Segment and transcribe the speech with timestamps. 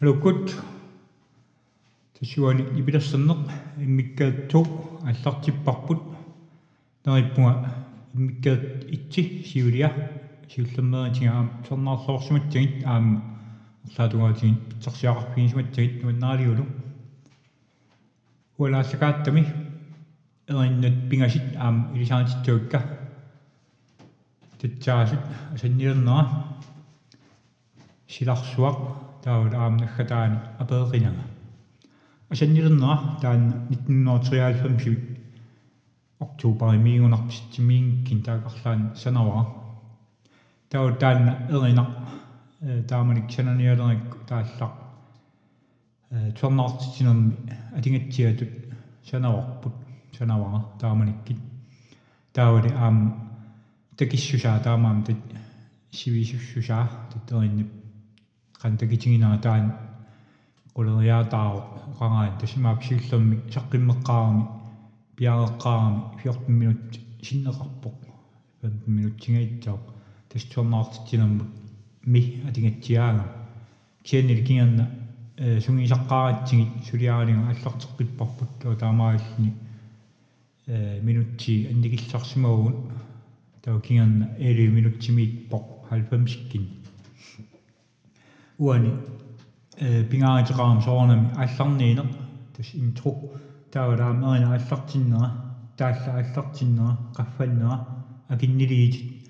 [0.00, 0.56] алуккут
[2.18, 3.40] тасуани ипилерсэрнеқ
[3.76, 4.64] иммиккаатту
[5.04, 6.00] аллартиппарпут
[7.04, 7.74] нериппунга
[8.14, 9.90] иммиккаат итси сиулиа
[10.48, 13.20] сиуллермеритигаам сорнаарлоорсуматсагит аама
[13.84, 16.64] орлаатугаатигин питсарсиақарфигисуматсагит нуаннаалиулу
[18.56, 19.44] уалааллакааттами
[20.48, 22.80] эриннат пингасит аама илисаатитсуакка
[24.60, 25.20] татсаасут
[25.52, 26.26] асанниернера
[28.08, 31.23] силарсуақ таавал аамнаггатаани апеэқинага
[32.31, 35.15] асанниернера таанна 1993
[36.25, 39.43] октoberi miigunarpissimiingkin taaqarlaan sanavara
[40.69, 41.85] taau taanna erina
[42.89, 44.73] taamanik sananialerikku taallaq
[46.37, 47.33] tuarnaartitinermi
[47.77, 48.53] атингатсиатут
[49.09, 49.75] санаварпут
[50.17, 51.39] санавара тааманиккит
[52.33, 53.09] таавали аама
[53.97, 55.21] такиссусаа таамаам тат
[55.91, 57.78] сивисуссусаа таттериннип
[58.60, 59.66] қан такитингинаа таан
[60.74, 61.60] quleriaataaru
[61.90, 64.44] oqangaan tasimaap siullermi saqqimmeqqaarami
[65.16, 67.98] piareqqaarami 14 minut sinneqarpoq
[68.62, 69.82] 15 minut tingaitsaaq
[70.30, 71.50] tastuarnaartitinermut
[72.12, 73.24] mi atingatsiaaga
[74.06, 74.84] kianil kingerna
[75.64, 79.52] сунgisaqqaratsigit сулиаарига аллартеққиппарпут тоо таамааллини
[81.06, 82.78] минутти анникилларсимагугут
[83.64, 86.64] тоо кингерна 11 минуттимииппоқ 90ккин
[88.60, 88.92] уани
[90.10, 92.08] пингааритеқарам соорнами алларниинеқ
[92.54, 93.12] тас интро
[93.72, 95.28] таавалаамерина аллартиннера
[95.78, 97.76] таалла аллартиннера qaffannera
[98.28, 99.28] акиннилиитит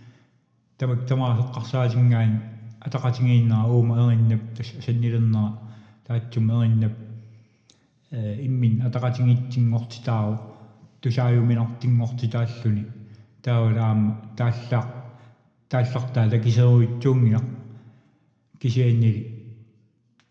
[0.78, 2.40] тамак тамаасеққарсаатингаани
[2.86, 5.58] атақатингииннера уума ериннап тас асаннилернера
[6.06, 6.92] таатсумериннап
[8.10, 10.38] э иммин атақатингитсингортитаару
[11.02, 12.84] тусааюминартингортитааллуни
[13.44, 14.84] таавалаама тааллаа
[15.68, 17.40] тааллартаа такисеруитсуунгина
[18.60, 19.40] кисианнили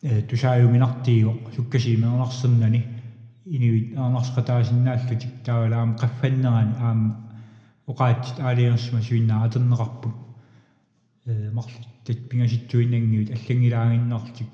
[0.02, 2.86] э тусааюминартииго суккасимернарсернани
[3.46, 7.18] инуит аанарсqataасиннааллутик таавалаама qaffannерани аама
[7.88, 10.16] оқаатит аалиерсма суиннаа атернеқарпут
[11.26, 14.52] э марлуттат пингаситсуинангиут аллангилаагиннартик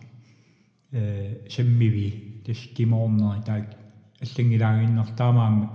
[1.56, 3.66] саммиви таскимоорнери таак
[4.24, 5.70] аллангилаагиннартаамаами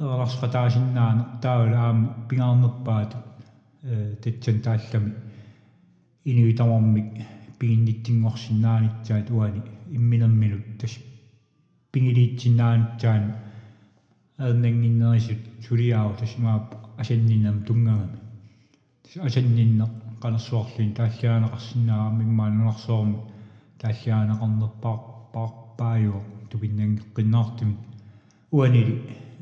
[0.00, 3.12] ераларсqataasinnaaneq таавал аама пингаарнерпаат
[3.84, 5.12] э татсан тааллами
[6.24, 7.08] инуитамармик
[7.58, 10.98] пигинниттингорсиннаанитсаат уани имминерминут тас
[11.92, 13.24] пигилиитсиннаанитсаан
[14.38, 18.18] аернангиннерисут сулиаау тасимаап асаннинам тунгагами
[19.28, 19.86] асаннинне
[20.22, 23.18] канерсуарлин тааллаанеқарсинаа миммаанунарсоорми
[23.80, 24.96] тааллаанеқарнерпаа
[25.34, 27.76] парпааюо тупиннангеққиннаартими
[28.50, 28.94] уанили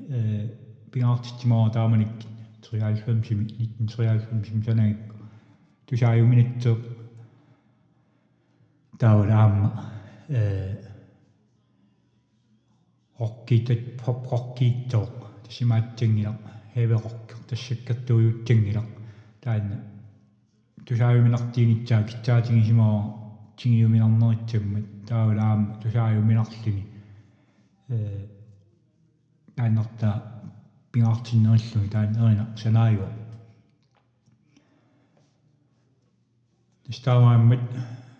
[0.08, 0.48] э
[0.92, 2.08] пингаартитсимаа тааманик
[2.62, 3.44] 93-ми
[3.80, 5.09] 1993-ми санагик
[5.90, 6.78] durch Ajuminitto
[8.98, 9.56] tauram
[13.18, 13.68] rockit
[14.04, 14.88] pop rockit
[15.44, 16.32] tasimaattingila
[16.76, 18.82] heverokk tassakkattuujuttingila
[19.44, 19.76] taanna
[20.88, 22.88] tusaajuminartiinitsaa kittaatigisimo
[23.62, 26.84] tingiuminarneritsammat tauram tusaajuminarluni
[29.56, 30.10] taannerta
[30.92, 33.19] pingaartinnerillu taanna erina sanaajuaq
[36.90, 37.60] санааюа тастаамааммат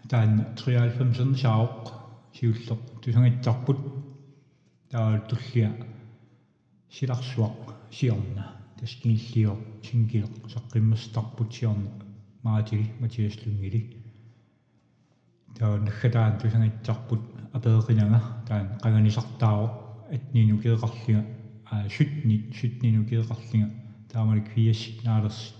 [0.09, 1.93] таан 93 саоқ
[2.35, 3.79] сиуллеқ тусангатсарпут
[4.91, 5.71] таавал туллиа
[6.89, 8.45] силарсуақ сиорна
[8.79, 11.91] таскииллио сингилеқ саққиммастарпут сиорна
[12.43, 13.81] маатили матиаслунгили
[15.57, 19.67] таан наггатаан тусангатсарпут апеэқинага таан қаганисартааро
[20.15, 21.25] атнину кеэқарлига
[21.71, 23.69] аа шутни шутнину кеэқарлига
[24.13, 25.55] таамалик фиассик наалерс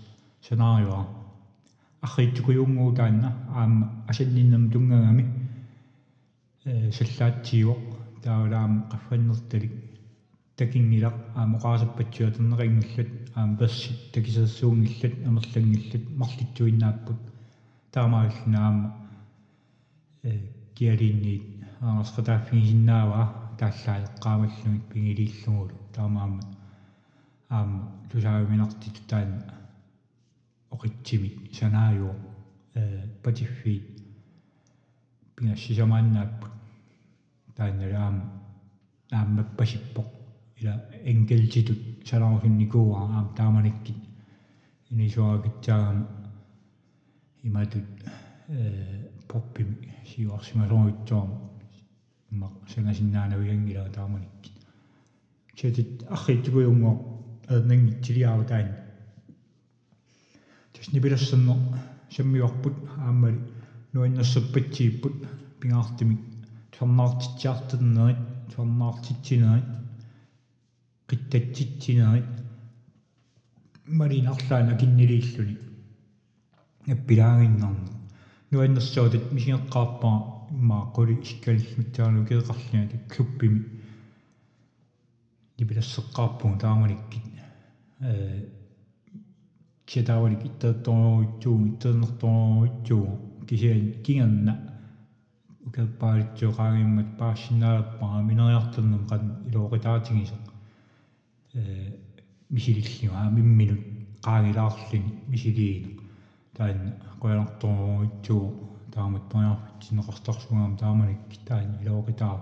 [2.01, 5.25] санаариуа ахриттукуйунгуу таанна аама асанниннам тунгагами
[6.65, 7.75] э саллаатсиуо
[8.23, 9.71] таавалаама qaffannерталик
[10.57, 17.17] такингилақ аама оқаасаппатсуатернеқингиллат аама персит такисерсуунгиллат амерлангиллат марлитсуиннааппут
[17.91, 18.95] таамааллинаама
[20.75, 21.43] киалинниит
[21.81, 23.21] аасqataaффигисиннаава
[23.59, 26.41] тааллаалеққаамаллугит пигилииллугулу таамаама
[27.49, 29.60] аама тусаавиминартиту таан
[30.71, 32.15] оқитсимит санааюо
[32.73, 33.83] э патиффи
[35.35, 36.51] пингассисамааннааппут
[37.55, 38.23] таанналаама
[39.11, 40.07] ааммаппасиппоқ
[40.59, 40.73] ила
[41.03, 43.97] энгелтитут саларусунникууа аам тааманиккит
[44.89, 46.07] инисуагитсаагама
[47.43, 47.85] иматут
[48.47, 51.51] э поппими сиуарсималоруитсуарма
[52.31, 54.53] имма сангасиннаанавиангила тааманиккит
[55.55, 56.95] чатит ахриттугуйунгоо
[57.47, 58.73] аернангитсилиаава таани
[60.81, 61.57] таснибилассернер
[62.09, 63.39] саммиуарпут ааммали
[63.93, 65.13] нуиннерсаппатсииппут
[65.59, 66.19] пингаартимик
[66.71, 68.17] туарнаартитсиартэрнерит
[68.55, 69.69] туарнаартитсинерит
[71.07, 72.25] qittatситсинерит
[73.85, 75.59] малинарлаана киннилииллуни
[76.87, 77.89] аппилаагиннарна
[78.49, 83.61] нуаннерсуутат мисиеққарпаа иммаа қули иккалиссутсаану кеэқарлиати клуппими
[85.59, 87.23] нибилассеққарпуг тааманиккит.
[87.99, 88.60] Э
[89.91, 93.05] чедавалик иттаатторуутсуу иттаанерторуутсуу
[93.47, 94.53] кисиан кинганна
[95.67, 100.37] укаппаалитсуоқаагиммат паассинаалаппара минериартернум қан илоқитаатигисо
[101.53, 101.61] э
[102.55, 103.83] мисилиллима мимминут
[104.25, 105.89] qaagilaarsini misiliina
[106.55, 106.77] taan
[107.21, 108.45] qoyanartoruittuu
[108.93, 112.37] taamut pariarfitsinneqartarsugaam taamanik taan ilooqitaa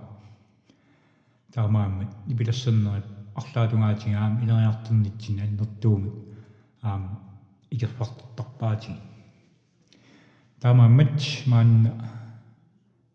[1.54, 3.07] таамааммат ипилассернерит
[3.40, 6.16] арлаатунгаатигаам инериартэрнитсин аннэртуумик
[6.90, 7.04] аам
[7.71, 8.95] игерфартартарпаати
[10.62, 11.92] таамааммат маанна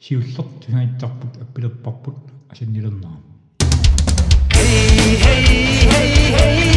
[0.00, 2.18] сиуллерт тугаиттарпут аппилерпарпут
[2.50, 3.18] асаннилернаа
[4.54, 5.44] hey hey
[5.90, 6.73] hey hey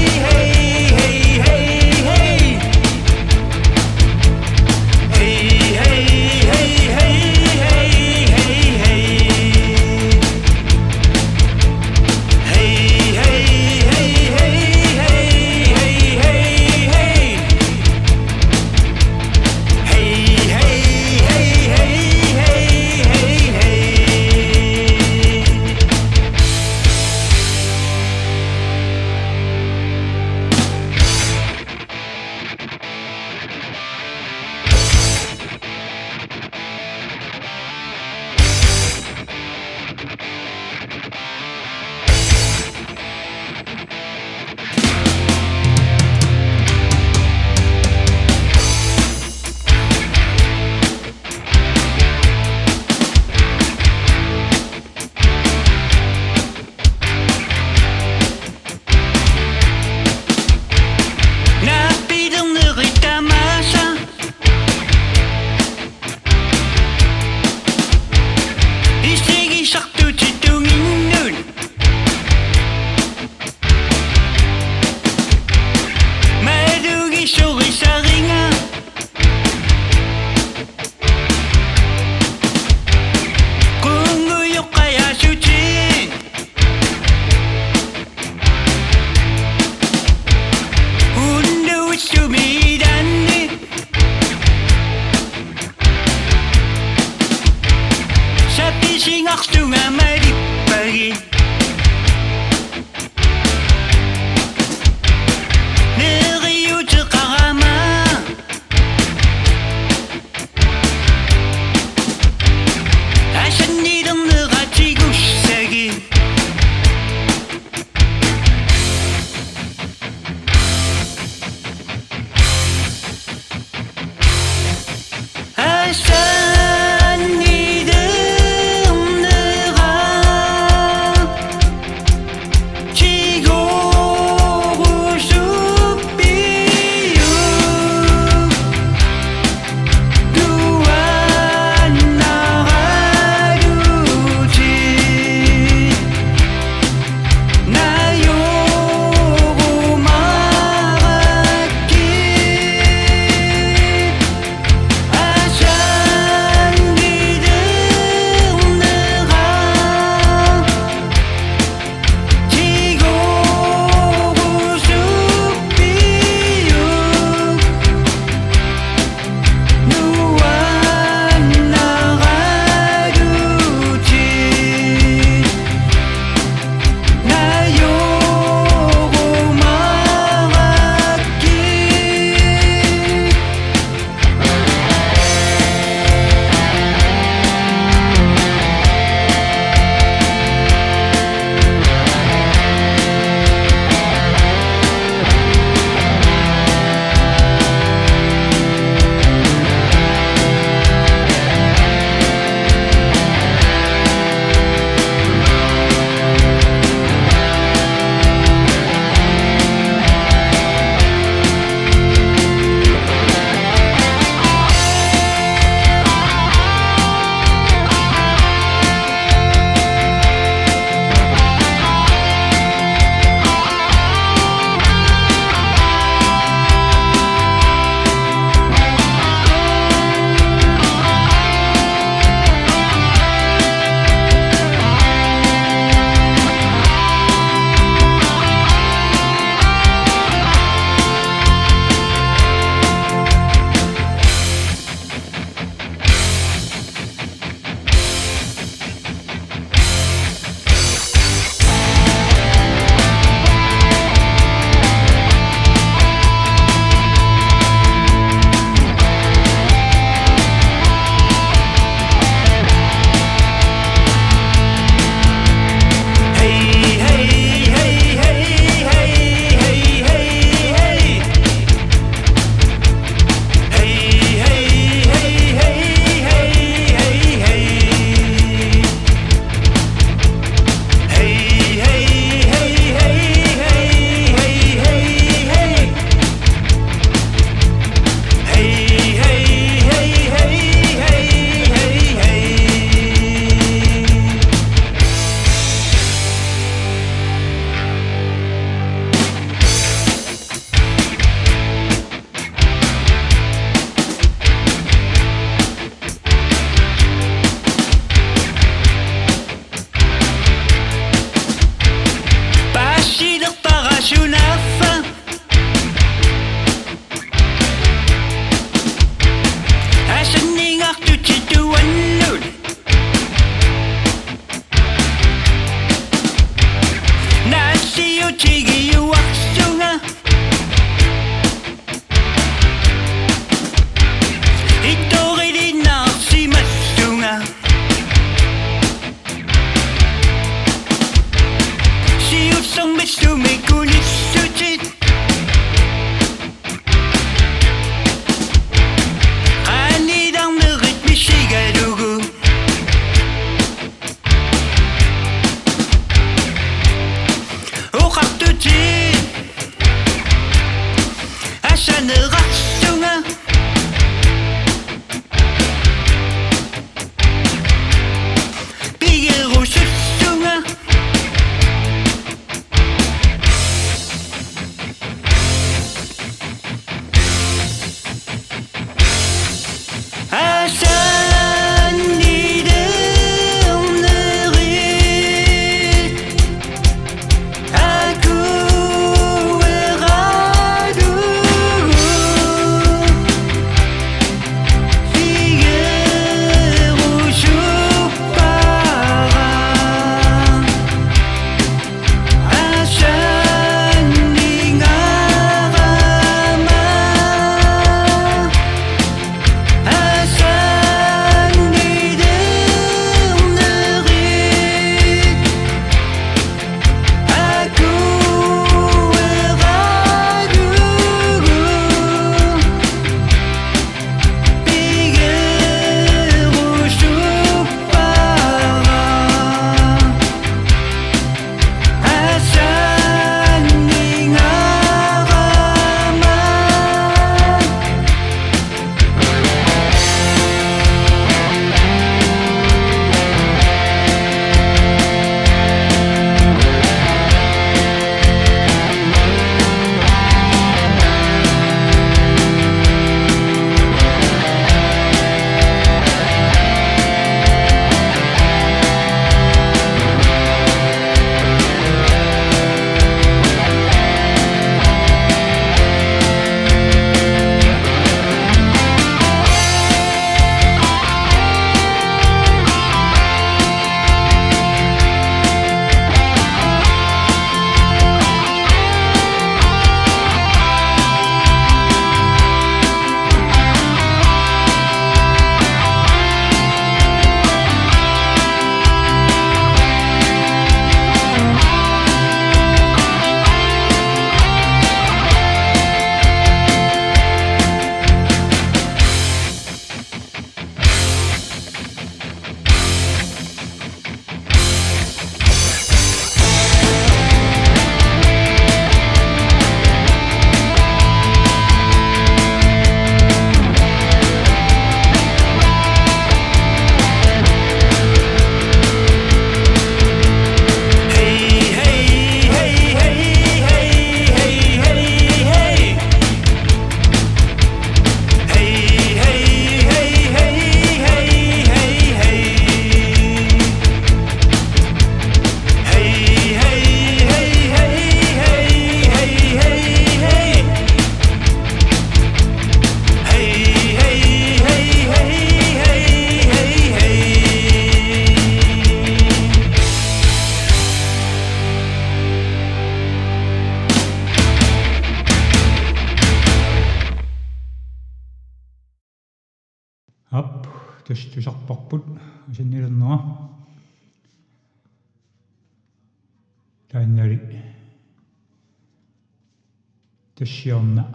[570.88, 571.06] тассиорна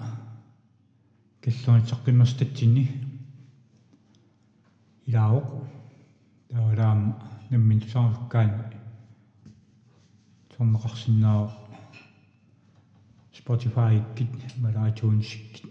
[1.41, 2.85] каллуунитсаққиммастатсинни
[5.07, 5.47] илаавоқ
[6.51, 7.15] таавалаама
[7.51, 8.77] наммин тусааруккаани
[10.51, 11.53] торнеқарсинаава
[13.33, 14.29] Spotify кит.
[14.59, 15.67] Мала iTunes кит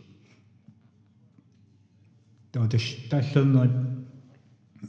[2.51, 3.71] таатас тааллернерит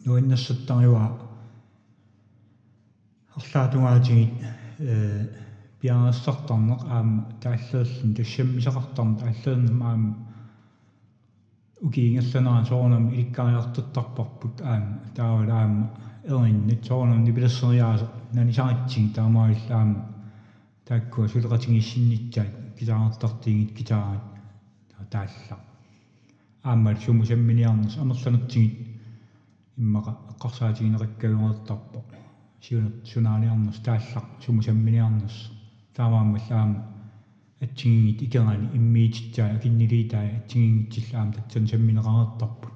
[0.05, 1.07] нуиннассаттариуа
[5.82, 10.16] арлаатунгаатигит э пиаассартарнеқ аама тааллерлун тассаммисақартарна тааллернам аама
[11.82, 15.90] укиингерланеран соорнам иликкариартаттарпарпут аама таавала аама
[16.24, 20.06] эриннит соорнам нипилассериааса нанисаатсиг таамаиллаама
[20.88, 24.24] тааккуа сулеқатигиссиннитсаат кисаартартигит кисараат
[25.12, 25.58] таалла
[26.64, 28.88] ааммал сумусамминиарнас амерланертигит
[29.78, 32.04] иммаqa эққарсаатигинеқаккагуертарпо
[32.62, 35.52] сиунер сунаалиарнас тааллақ сумусамминиарнас
[35.97, 36.93] таамааммаллаама
[37.61, 42.73] атсигингит икерани иммиититсаа киннилиитаа атсигингитсиллаама татсан самминеқарертарпут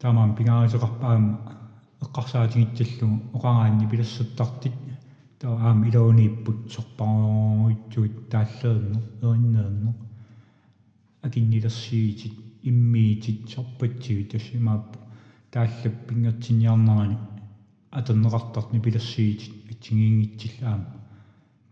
[0.00, 1.38] таамаам пингаарисеқарпаама
[2.04, 4.74] эққарсаатигитсаллугу оқараанни пилассаттартит
[5.38, 9.94] таа аам илоониппут сорпаруитсуит тааллеерну ериннеерну
[11.22, 14.98] акиннилерсиитит иммиитит сорпатсигит тассимааппу
[15.52, 17.16] тааллап пингертинниарнерани
[17.90, 21.03] атернеқартарни пилерсиитит атсигиингитсиллаама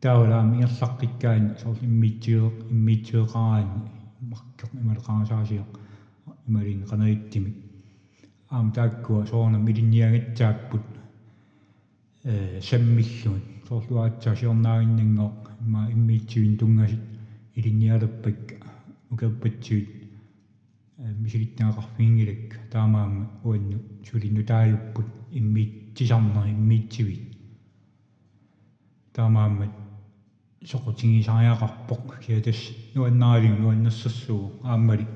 [0.02, 3.80] таавалаами иерлаққиккаани соор иммиитсиуэ иммиитсиуэқараани
[4.30, 5.70] маркер ималеқарасаасиақ
[6.48, 7.50] ималин қанаиттими
[8.50, 10.86] аам тааккуа соорна милинниагатсааппут
[12.24, 17.02] э саммиллуит соорлуаатсаа сиорнаагиннангоо имма иммиитсивин тунгасит
[17.54, 18.54] илинниалерпакка
[19.10, 19.90] укерпатсуит
[21.22, 27.22] мисилиттаақарфингилак таамаама уанну сулинну тааюппут иммиитсисарнер иммиитсивит
[29.12, 29.66] таамаама
[30.70, 32.60] соқутигисариақарпоқ киатас.
[32.94, 35.06] Нуаннаалигу нуаннассассуу ааммали.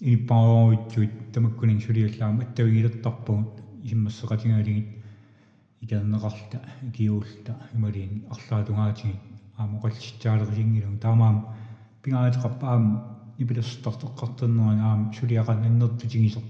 [0.00, 4.88] Иниппааруутсуит тамаккунин сулиаллаама аттавигилертарпугут исиммассеқатингаалигит
[5.80, 6.60] икернеқарта
[6.94, 9.20] киуулта ималиин арлаатунгаатигит
[9.58, 11.54] аамоқаллитсаалерисингилун таамаама
[12.02, 13.02] пингаатеқарпаама
[13.38, 16.40] ипилерстартеққартеннерани аама сулиақан аннертутигисо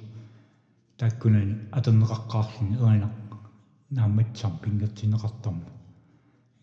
[0.99, 3.15] тааккунани атернеқаққаарлини еринақ
[3.91, 5.82] нааматсам пингертинеқартарма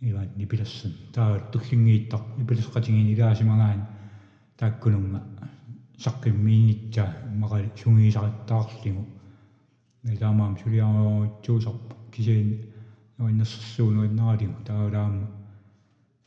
[0.02, 3.84] иван нипилассан таа туллингииттар нипиласқатигини илаасимагаани
[4.58, 5.22] тааккунунга
[5.98, 9.06] саққиммиинитса мақали сунгиисариттаарлигу
[10.04, 12.50] нэлаамаам сулиаруутсуусарпа кисиин
[13.18, 15.28] нуиннассерсуу нуиннаалигу таалаама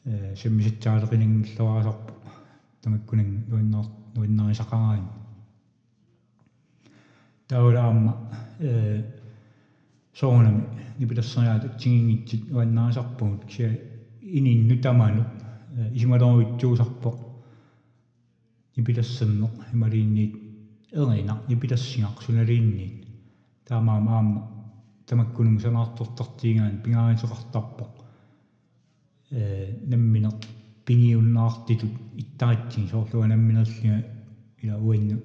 [0.04, 2.12] э семмиситсаалеқинингиллуарасарпа
[2.82, 5.08] тамаккунин нуиннаар нуиннарисақараани
[7.48, 9.21] таалаама э
[10.14, 10.64] соонами
[10.98, 13.78] нипилассариаат тигингитсит нуиннарисарпугут кися
[14.20, 15.24] ининну таману
[15.94, 17.16] исималоруитсуусарпоқ
[18.76, 20.34] нипилассаннеқ ималиинниит
[20.92, 23.06] эрина нипилассингақ суналиинниит
[23.66, 24.40] таамаама аама
[25.06, 27.90] тамаккунун санаартортартиингаан пингаарисеқартарпоқ
[29.30, 30.30] э наммине
[30.84, 34.04] пингиуннаартитут иттаатсин соорлуа намминерлига
[34.62, 35.20] ила уанну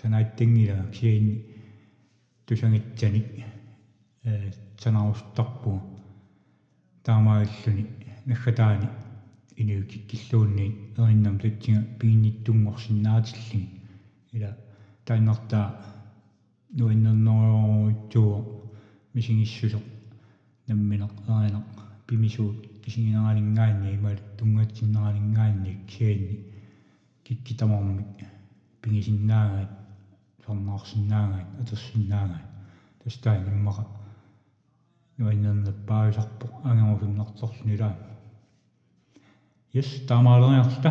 [0.00, 1.44] санааттангила кисиинни
[2.46, 3.26] тусангитсаник
[4.24, 5.80] э санаарустарпу
[7.02, 7.86] таамааллуни
[8.26, 8.88] наггатаани
[9.56, 13.80] инуки киллуунни эриннам татсига пигинниттунгорсинаатиллиги
[14.32, 14.56] ила
[15.04, 15.66] тааннартаа
[16.78, 18.36] нуиннернеруутсуо
[19.14, 19.80] мисигиссусо
[20.68, 21.66] намминеқ аанеқ
[22.06, 26.36] пимисуут кисигинералингаанни ималу тунгатсиннералингаанни кианни
[27.24, 28.06] киккитамармик
[28.82, 29.70] пигисиннаагаат
[30.44, 32.46] сорнаарсиннаагаат атерсиннаагаат
[33.02, 33.99] тастаан иммаqa
[35.20, 37.94] нуиннернаппаависарпо ангерусуннартэрсунилаа
[39.74, 40.90] yes таамаалериарта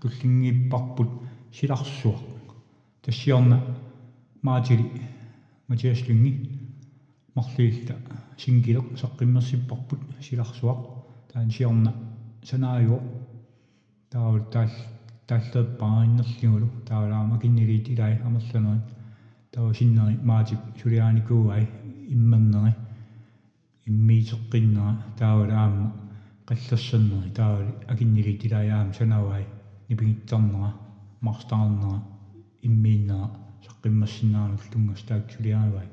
[0.00, 1.10] куллингиппарпут
[1.52, 2.18] силарсуа
[3.02, 3.58] тассиорна
[4.42, 4.84] маатили
[5.68, 6.32] матиаслунги
[7.34, 7.94] марлиилта
[8.36, 10.80] сингилок саққиммерсиппарпут силарсуақ
[11.32, 11.92] таан сиорна
[12.42, 13.00] санааюо
[14.10, 14.70] таавал таал
[15.28, 18.88] тааллеэппааиннерлигулу таавалаама киннилиит илай амерланерит
[19.52, 21.68] таа синнери маатип сулиааникууай
[22.08, 22.74] имманнери
[23.90, 25.86] иммиисеққиннера таавалаама
[26.46, 29.46] қаллассаннери таавали акиннилиит илаяаама санавай
[29.88, 30.70] нипигиттарнера
[31.20, 32.02] марстаарнера
[32.62, 33.30] иммииннера
[33.66, 35.88] саққиммассинаану тунгас таак сулиаавай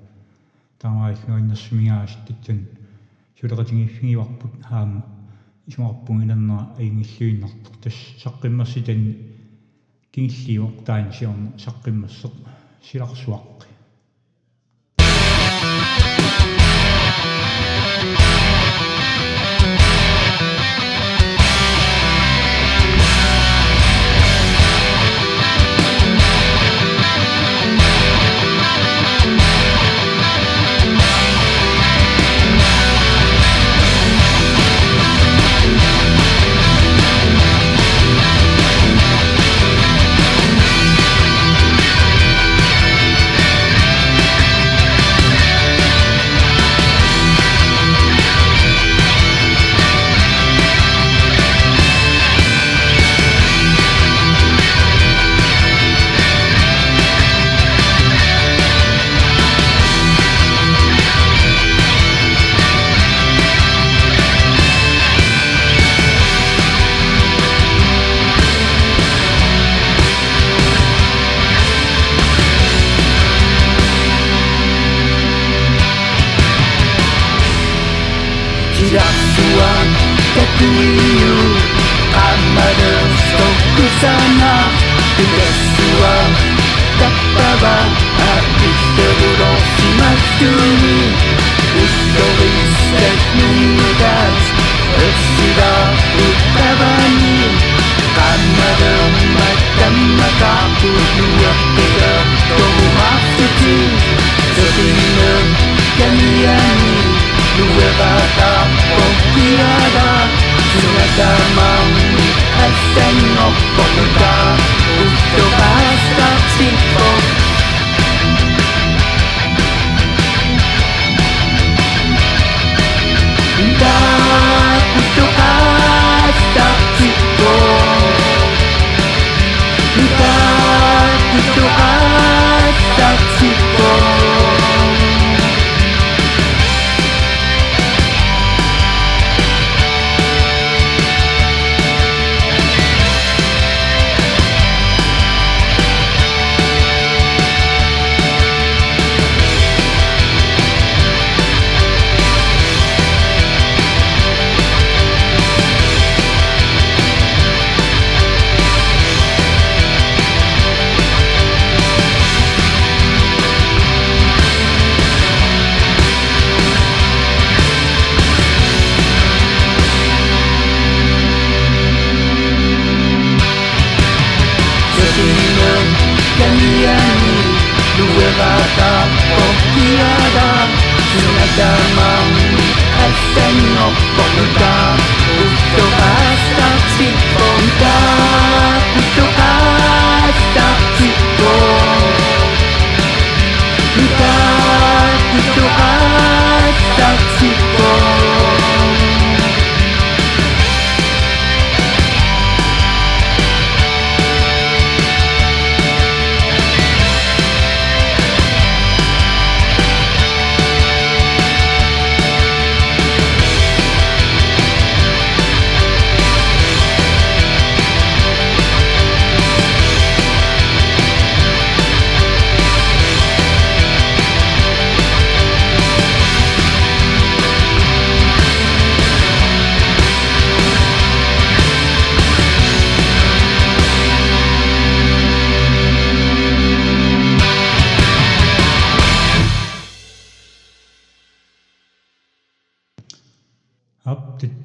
[0.80, 2.60] таамаиллуиннэрсмигаас татсан
[3.40, 5.02] сулеқатигиффигиварпут хаама
[5.68, 9.02] исмарпун иланнера аингиллуиннартор тас саққиммерситан
[10.14, 12.34] кингиллиуоқ таан сиорна саққиммассеқ
[12.88, 13.67] силарсуаққи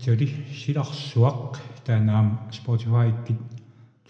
[0.02, 3.38] аптитсули силарсуақ таанаам Spotify кит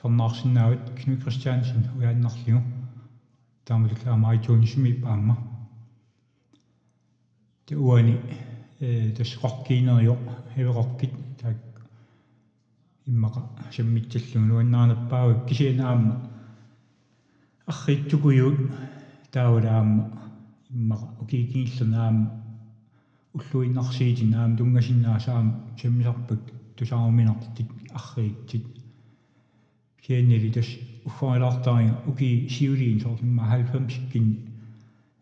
[0.00, 2.62] торнаарсинаавит Кну Кристиансен уяаннарлигу
[3.66, 5.36] таамулаама iTunes ми паама
[7.66, 8.18] те уани
[8.80, 10.16] э тасқоркиинерио
[10.54, 11.58] хевероркит таак
[13.06, 16.30] иммаqa саммитсаллугу нуаннаарнаппаавик кисинаама
[17.66, 18.58] арриттукуйуут
[19.30, 20.10] таавалаама
[20.70, 22.41] иммаqa укикииллернаама
[23.34, 25.46] уллуиннарсиитинаам тунгасиннаасаам
[25.80, 26.40] саммисарпак
[26.76, 27.68] тусааруминартит
[27.98, 28.66] арриитсит
[30.02, 30.66] кианнили тас
[31.04, 34.26] уффаилаартарига уки сиулиин соорсимма 90 кин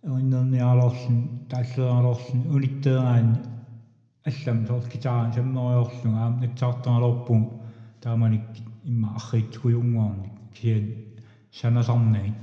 [0.03, 3.37] эриннерниалоорлун тааллераалоорлун униттераани
[4.27, 7.43] аллам соорс китарaan саммериорлунга аам натсаартаалорпун
[8.03, 8.43] тааманик
[8.85, 10.85] имма арриитсуйунгуарник киан
[11.53, 12.35] санасарнагит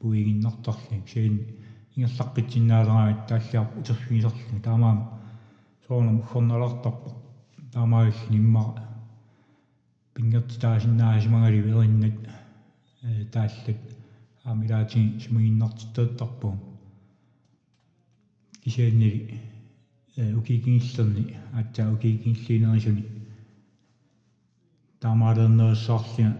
[0.00, 1.34] пуигиннартарлик сиин
[1.96, 5.13] ингерлаққитсиннаалераавит тааллиар утерфигисарлу таамаам
[5.86, 7.10] соорнам форналартарпо
[7.72, 8.82] таамаалли иммара
[10.14, 12.14] пингерти таасиннаасимагали вериннат
[13.02, 13.80] э тааллат.
[14.44, 16.58] Аамилаати симугиннартиттааттарпуун
[18.62, 19.40] кисианнили
[20.16, 23.04] э укикингиллерни аатсаа укикингиллиинерисуни
[25.00, 26.36] таамаалернерсаарлига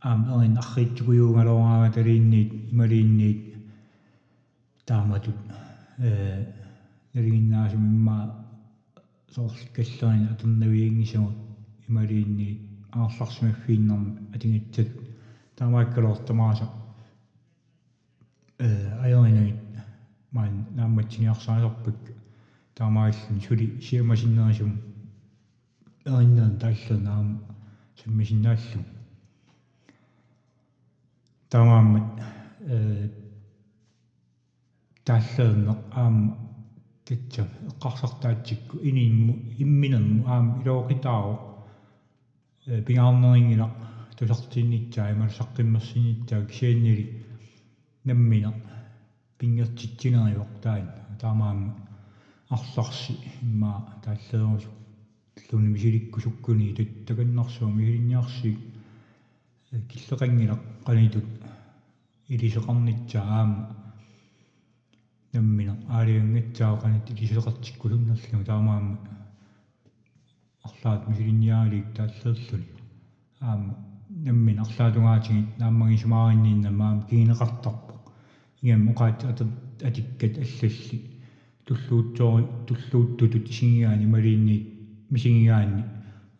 [0.00, 3.54] аам эрин арриитсукуйуугалораага талиинниит ималиинниит
[4.86, 5.36] тааматут.
[5.98, 6.46] Э
[7.14, 8.41] налигиннаасум имма
[9.33, 11.35] соорликкаллерин атернавиингисагут
[11.87, 12.59] ималиинниит
[12.91, 14.89] аарларсимаффииннэрми атингатсат
[15.55, 16.69] таамааккалоортамааса
[18.59, 18.67] э
[19.03, 19.55] аёринуит
[20.31, 21.95] маан наамматсиниарсаасарпак
[22.75, 24.81] таамааллун сули сиамасиннерисум
[26.05, 27.41] эриннерн тааллернаам
[27.95, 28.81] саммисиннааллу
[31.49, 32.05] таамааммат
[32.61, 33.09] э
[35.05, 36.37] тааллернеқ аама
[37.04, 41.34] Китса эққарсартаатсикку иниимму имминерму аама илоокитааро
[42.66, 43.70] э пингаарнерингила
[44.16, 47.24] тусартиннитсаа ималсаққиммерсинитсаа кисианнили
[48.04, 48.54] наммина
[49.38, 51.74] пингертитсинериоқ таан таамаама
[52.48, 54.68] арларси имма тааллерусу
[55.50, 58.58] луни мисиликку суккуни туттаканнарсуа мисилинниарсиг
[59.90, 61.28] киллеқангилақ қанитут
[62.28, 63.81] илисеқарнитсаа аама
[65.32, 68.98] наммина аалиангатсаа қанит илисеқартиккулуннерлугу таамаама
[70.62, 72.66] арлаат мисилинниаалиик тааллерлуни
[73.40, 73.74] аама
[74.08, 77.94] наммин арлаатунгаатигит нааммагисумаариннииннамаам кигинеқартарпо
[78.62, 79.46] игам уқаат ата
[79.88, 80.98] атиккат аллалли.
[81.66, 84.56] Туллуутсори туллууттутут исигигаани малиинни
[85.10, 85.84] мисигигаани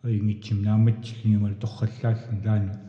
[0.03, 2.79] аингитсим нааматсиллингамал торраллааллун таана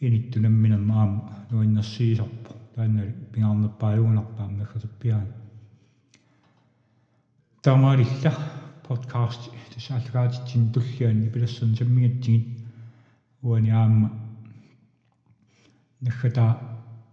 [0.00, 5.32] инитту намминам аама нуиннерсиисарпо таанали пингаарнерпааюгунарпаам нассасаппиаани
[7.62, 8.32] тамарилла
[8.88, 12.46] подкаст тасаалгаатитсин туллианни пилассан саммигатсигит
[13.42, 14.10] уани аама
[16.00, 16.46] наххата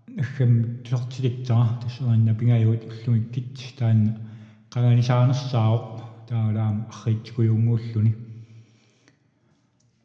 [0.08, 4.12] наххэм тусартилиттара тассуанна пингаюут уллумиккит таанна
[4.73, 5.86] qaganisaanersaaq
[6.30, 8.13] таалаам арриитсикуйунгууллуни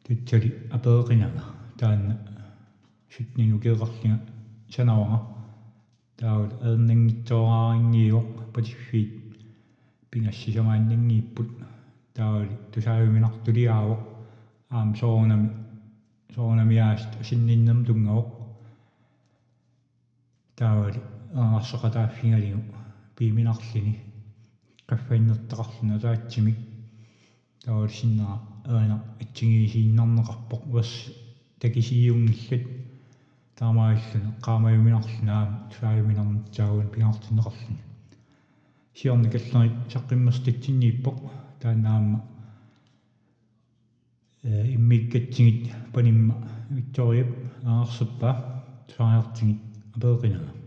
[0.03, 1.43] тутсали апеэқинага
[1.79, 2.17] таанна
[3.15, 4.19] ситнину кеэқарлига
[6.23, 9.11] санавага таавал аернангитсоораарингииоқ патиффиит
[10.09, 11.49] пингассисамааннингииппут
[12.13, 14.01] таавали тусаавиминартулиаавоқ
[14.69, 15.49] аам соорнами
[16.33, 18.29] соорнамиааст синниннам тунгавоқ
[20.55, 21.01] таавали
[21.35, 22.61] аарсоқатааффингалигу
[23.17, 23.99] пииминарлини
[24.87, 26.57] qaffainnерtaqarluna taatsimik
[27.65, 30.91] таавалсиннера аана атсигиисииннарнеқарпоқ уас
[31.59, 32.63] такисиунгиллат
[33.59, 37.81] таамааллуна qaamajumинарлунаам тусаажуминарнитсаагун пингартиннеқарлуни
[38.95, 41.17] сиорни каллери саққиммерстатсиннииппоқ
[41.61, 42.19] таанаама
[44.43, 46.35] э иммиккатсигит панимма
[46.69, 47.29] викториап
[47.63, 48.29] аарсуппа
[48.87, 49.59] тусаариартигит
[49.95, 50.62] апеэқинага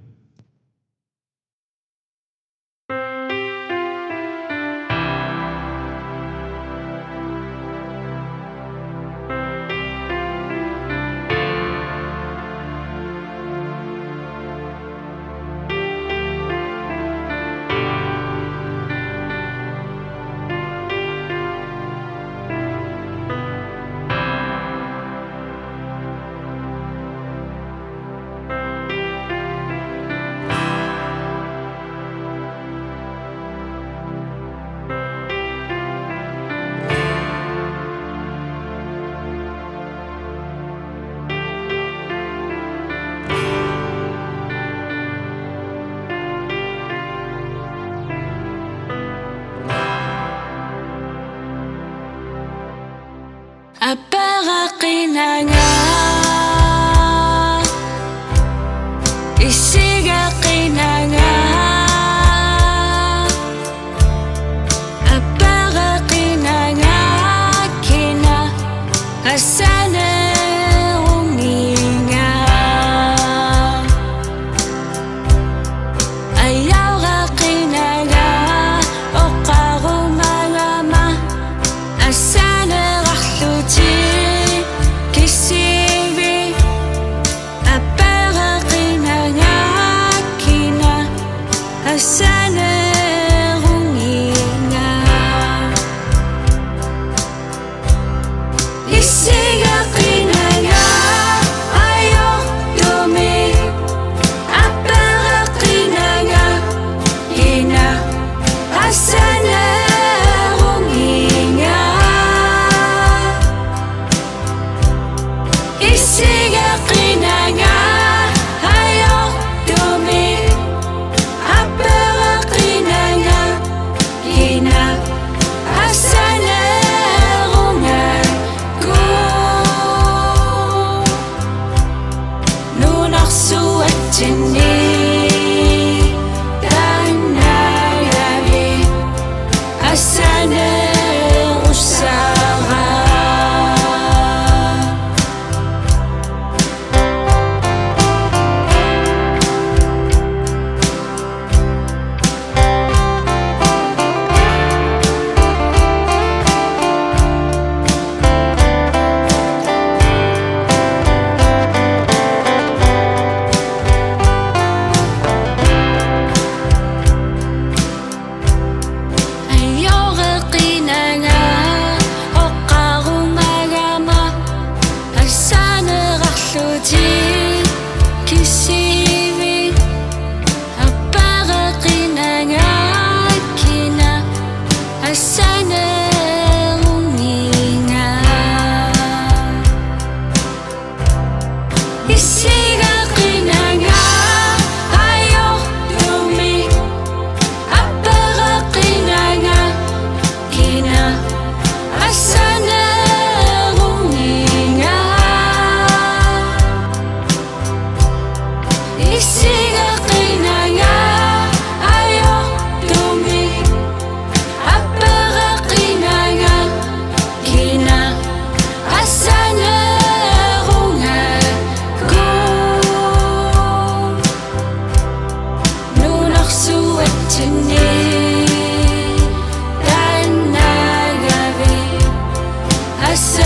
[55.17, 55.66] nangis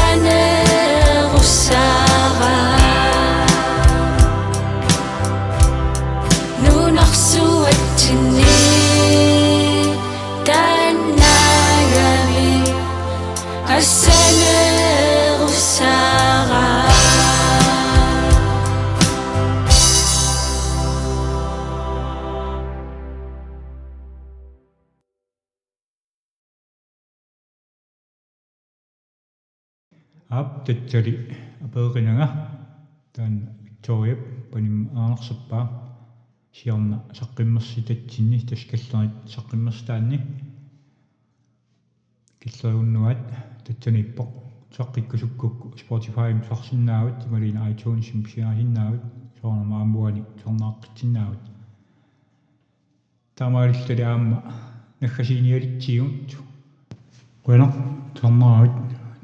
[0.01, 2.10] canne roussard.
[30.31, 32.27] Ап татсали апееринага
[33.13, 34.21] таан викториап
[34.53, 35.65] паним аанерсаппаа
[36.53, 40.21] сиорна саққиммерси татсинни таскаллерит саққиммерстаанни
[42.41, 43.19] киллеруннуат
[43.67, 44.31] татсаниппоқ
[44.77, 49.03] саққиккусуккукку Spotify сарсиннаават малина iTunes симсиаасиннаават
[49.41, 51.43] соорна маамуани сорнааққитсиннаават
[53.35, 54.43] тамааллали аама
[55.01, 56.37] нахасиниалитсигут